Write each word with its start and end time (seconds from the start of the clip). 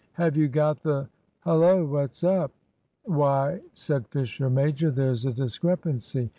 "Have 0.13 0.35
you 0.35 0.47
got 0.47 0.81
the 0.81 1.07
Hullo, 1.41 1.85
what's 1.85 2.23
up?" 2.23 2.51
"Why," 3.03 3.61
said 3.75 4.07
Fisher 4.07 4.49
major, 4.49 4.89
"there's 4.89 5.27
a 5.27 5.31
discrepancy. 5.31 6.27